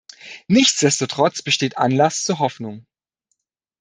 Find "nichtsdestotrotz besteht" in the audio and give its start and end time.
0.47-1.77